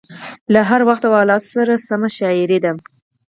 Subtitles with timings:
[0.53, 2.71] له هر وخت او حالاتو سره سمه شاعري ده.